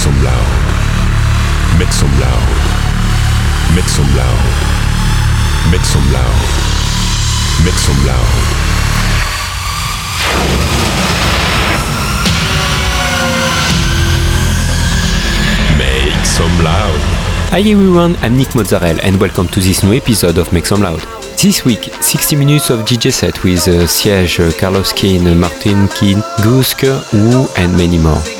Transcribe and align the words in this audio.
Make 0.00 0.08
some 0.08 0.24
loud. 0.24 1.78
Make 1.78 1.92
some 1.92 2.20
loud. 2.20 2.48
Make 3.74 3.84
some 3.84 4.16
loud. 4.16 4.40
Make 5.70 5.84
some 5.84 6.12
loud. 6.14 6.40
Make 15.76 16.24
some 16.24 16.64
loud. 16.64 17.00
Hi 17.50 17.60
everyone, 17.60 18.16
I'm 18.22 18.38
Nick 18.38 18.54
Mozzarella 18.54 19.02
and 19.02 19.20
welcome 19.20 19.48
to 19.48 19.60
this 19.60 19.82
new 19.82 19.92
episode 19.92 20.38
of 20.38 20.50
Make 20.50 20.64
Some 20.64 20.80
Loud. 20.80 21.00
This 21.36 21.66
week, 21.66 21.92
60 22.00 22.36
minutes 22.36 22.70
of 22.70 22.86
DJ 22.86 23.12
set 23.12 23.44
with 23.44 23.68
uh, 23.68 23.86
Siege, 23.86 24.40
uh, 24.40 24.50
Carlos 24.58 24.94
Kin, 24.94 25.38
Martin 25.38 25.88
Kin, 25.88 26.22
Gusk, 26.40 26.84
Wu 27.12 27.48
and 27.58 27.76
many 27.76 27.98
more. 27.98 28.39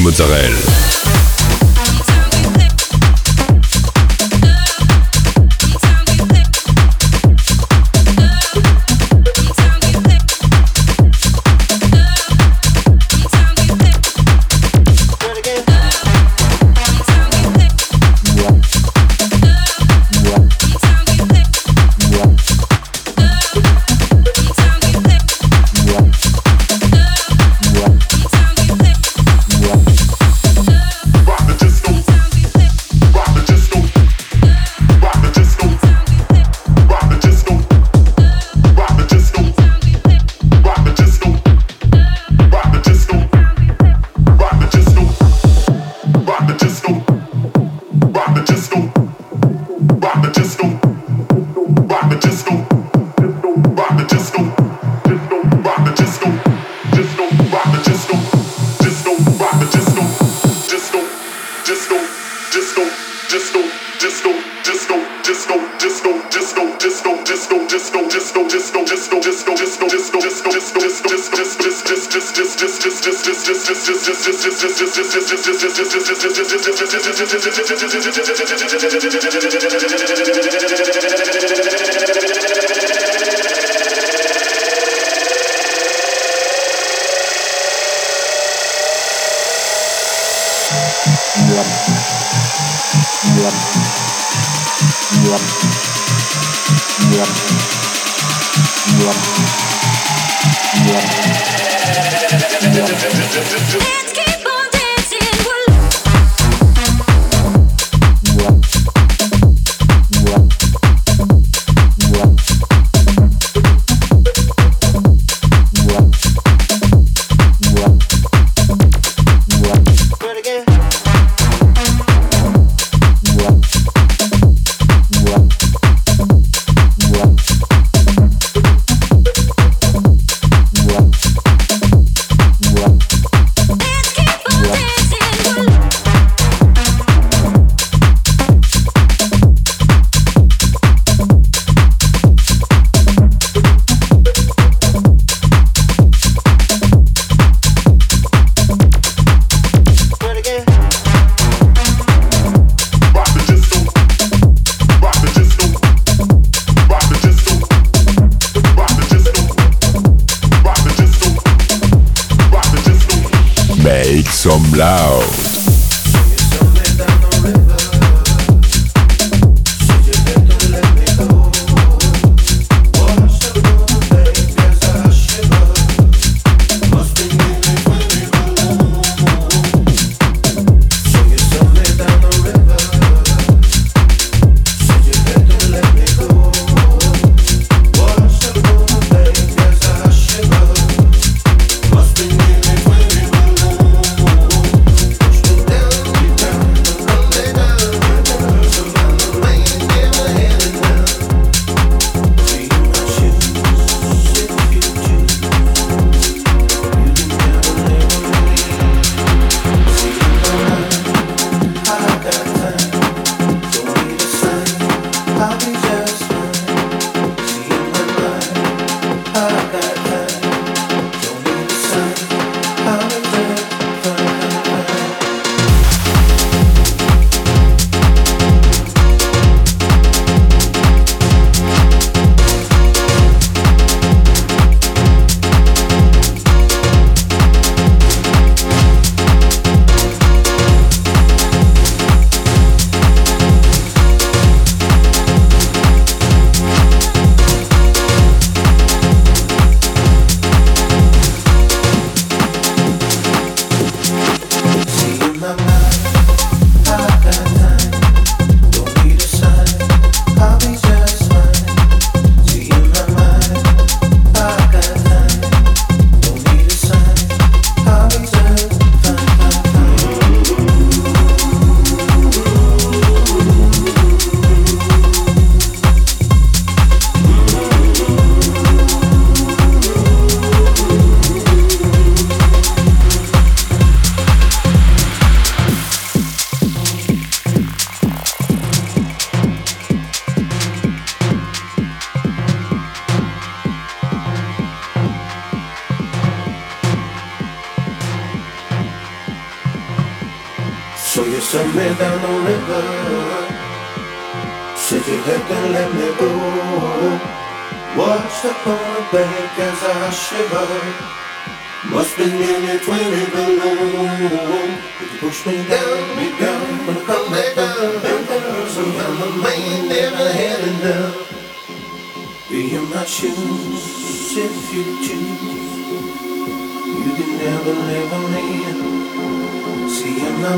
Mozzarella. 0.00 0.99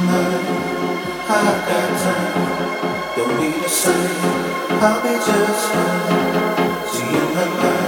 I've 0.09 1.69
got 1.69 1.89
time. 2.03 3.17
Don't 3.17 3.41
be 3.41 3.61
the 3.61 3.69
same. 3.69 4.19
I'll 4.83 5.03
be 5.03 5.15
just 5.15 5.73
fine. 5.73 6.87
See 6.89 7.05
you 7.05 7.23
in 7.23 7.35
my 7.35 7.45
mind. 7.45 7.82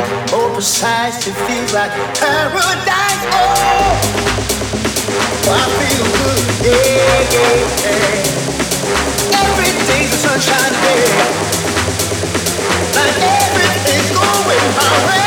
right, 0.00 0.30
oh 0.32 0.50
precise, 0.54 1.26
it 1.26 1.34
feels 1.46 1.72
like 1.72 1.90
paradise. 2.14 3.22
Oh, 3.32 4.02
I 5.48 5.64
feel 5.78 6.04
good, 6.16 6.44
yeah, 6.64 7.32
yeah, 7.34 7.64
yeah. 7.84 8.24
Every 9.42 9.72
day's 9.86 10.12
a 10.12 10.16
sunshine 10.16 10.74
day, 10.84 11.04
like 12.94 13.16
everything's 13.20 14.10
going 14.10 14.66
my 14.76 14.90
way. 15.06 15.25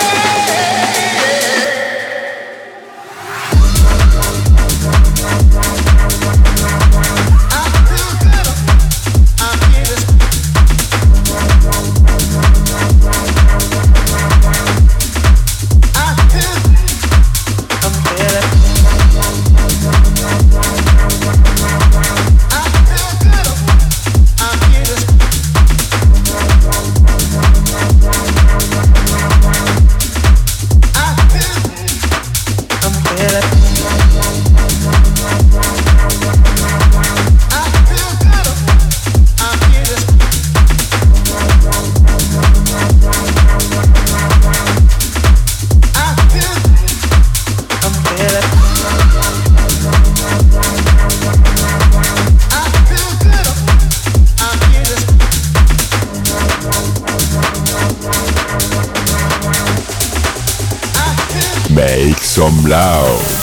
From 62.50 62.66
loud. 62.66 63.39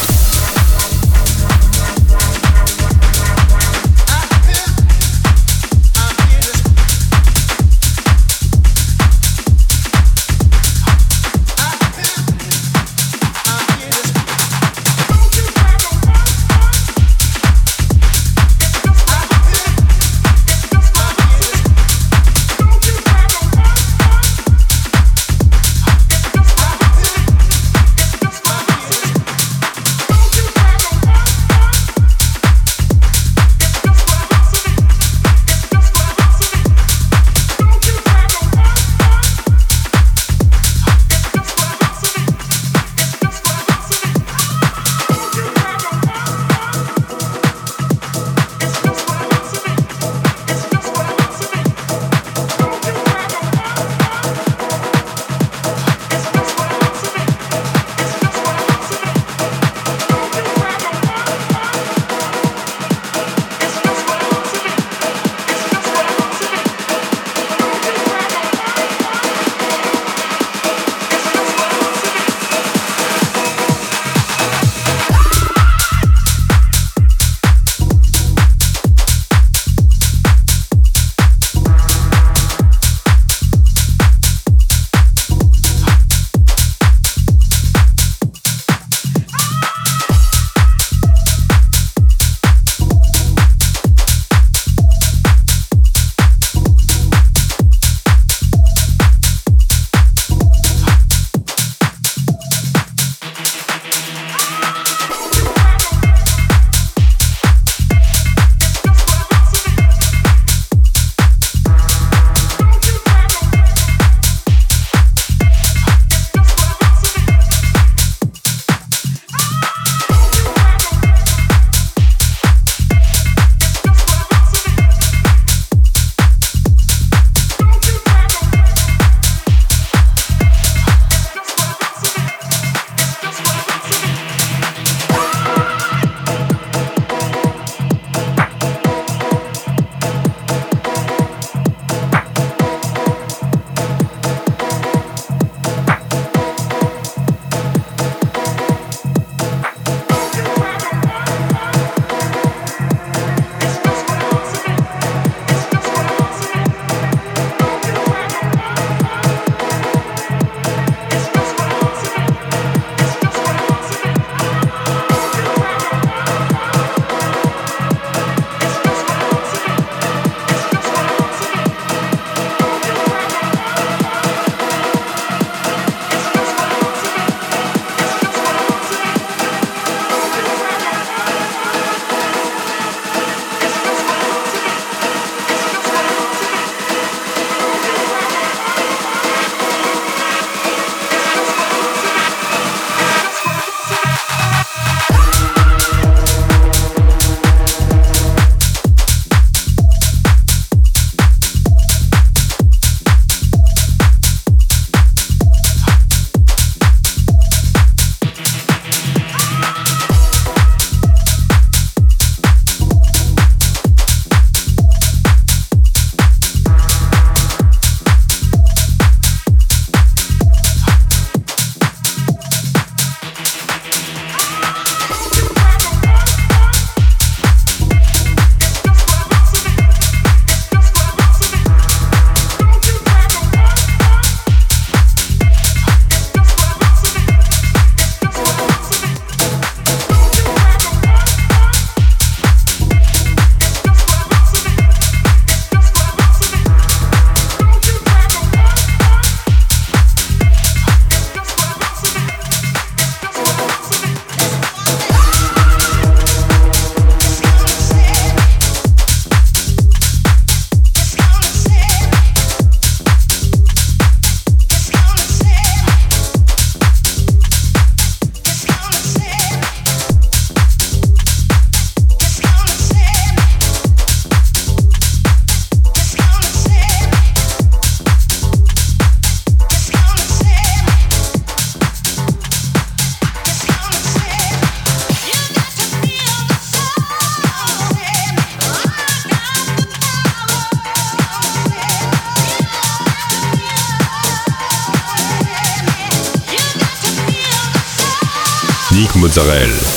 Mozzarella. 299.37 299.95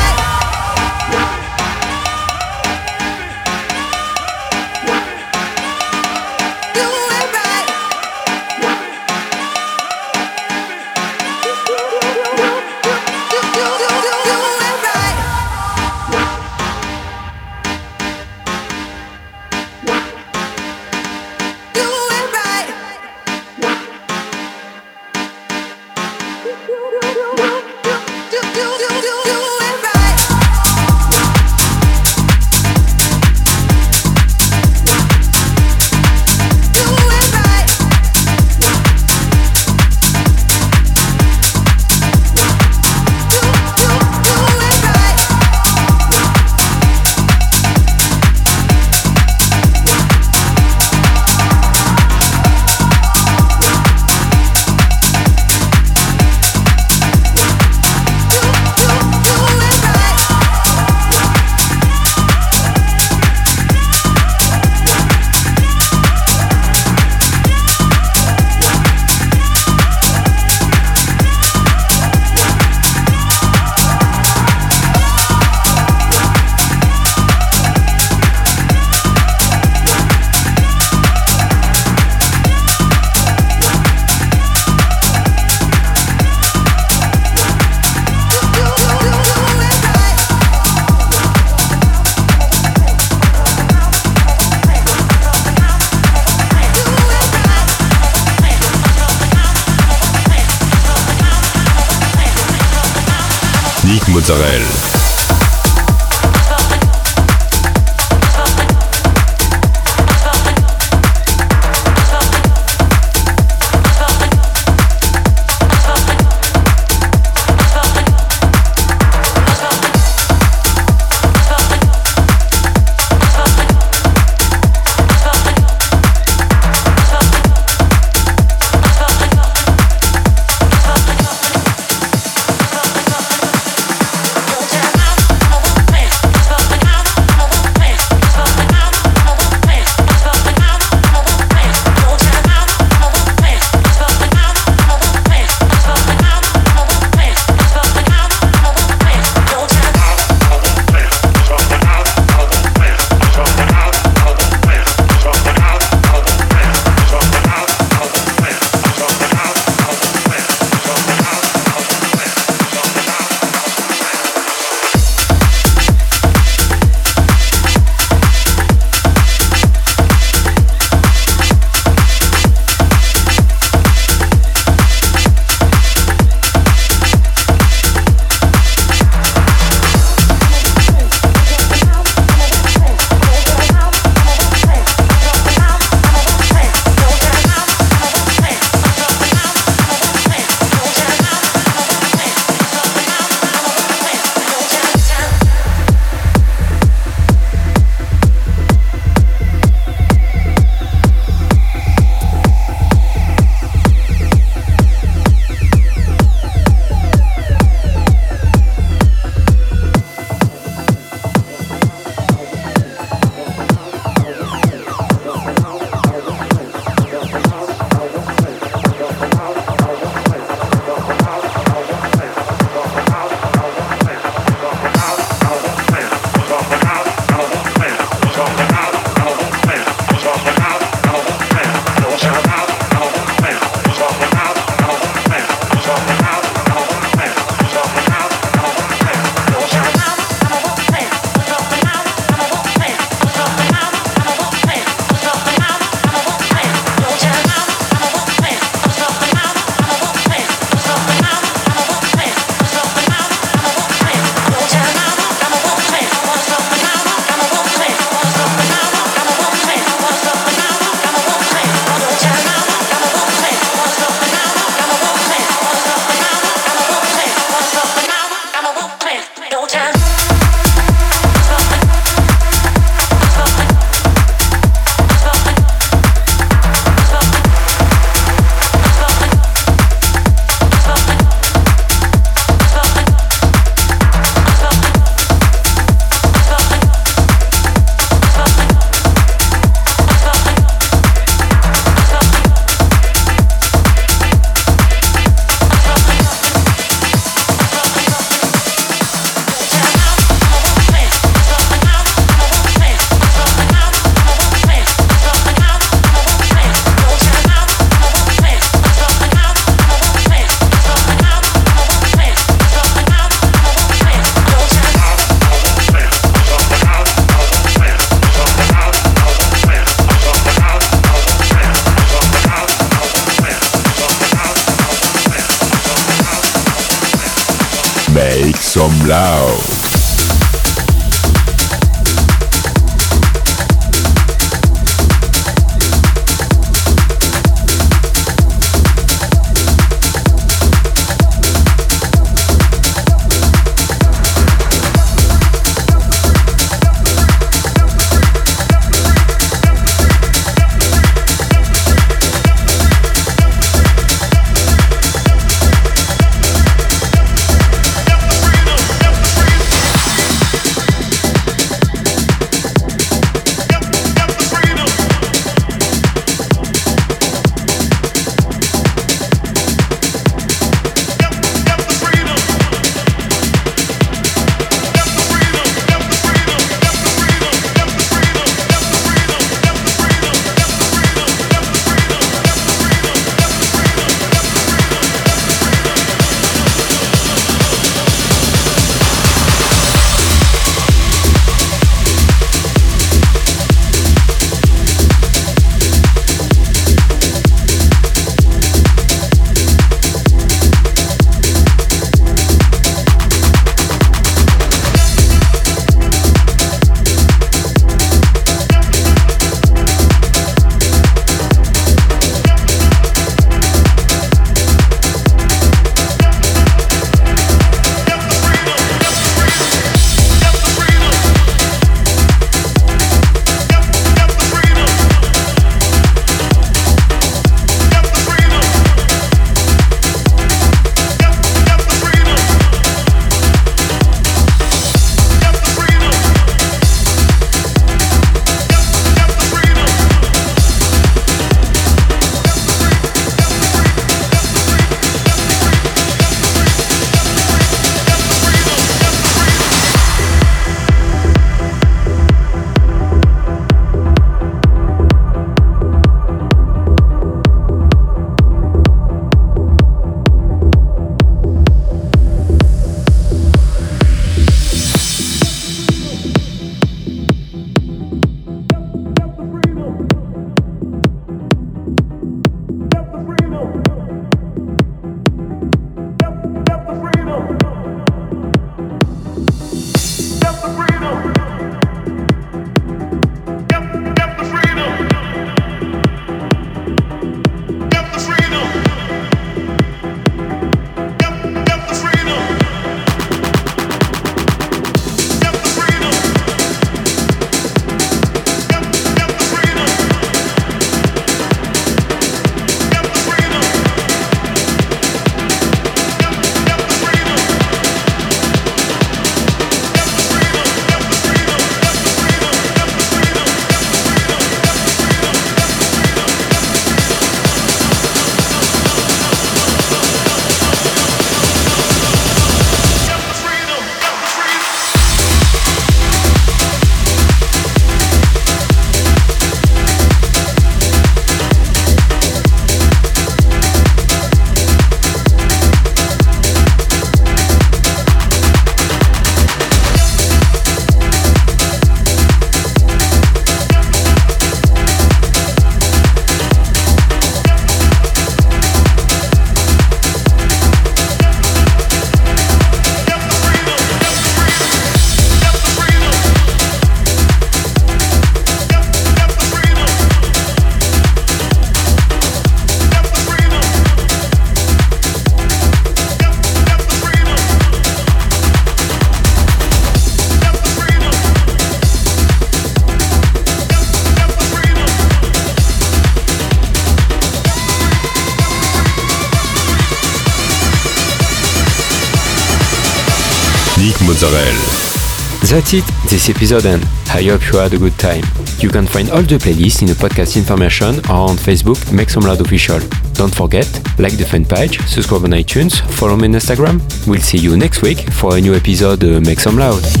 That's 585.71 585.87
it, 585.87 586.09
this 586.09 586.29
episode 586.29 586.65
and 586.65 586.83
I 587.07 587.23
hope 587.23 587.47
you 587.49 587.57
had 587.57 587.73
a 587.73 587.77
good 587.77 587.97
time. 587.97 588.25
You 588.59 588.67
can 588.67 588.85
find 588.85 589.09
all 589.09 589.21
the 589.21 589.37
playlists 589.37 589.81
in 589.81 589.87
the 589.87 589.93
podcast 589.93 590.35
information 590.35 590.99
or 591.09 591.29
on 591.29 591.37
Facebook, 591.37 591.93
Make 591.93 592.09
Some 592.09 592.23
Loud 592.23 592.41
Official. 592.41 592.79
Don't 593.13 593.33
forget, 593.33 593.65
like 593.97 594.17
the 594.17 594.25
fan 594.25 594.43
page, 594.43 594.81
subscribe 594.81 595.23
on 595.23 595.29
iTunes, 595.29 595.79
follow 595.91 596.17
me 596.17 596.27
on 596.27 596.33
Instagram. 596.33 596.81
We'll 597.07 597.21
see 597.21 597.37
you 597.37 597.55
next 597.55 597.81
week 597.83 597.99
for 598.11 598.35
a 598.35 598.41
new 598.41 598.53
episode 598.53 599.01
Make 599.25 599.39
Some 599.39 599.55
Loud. 599.55 600.00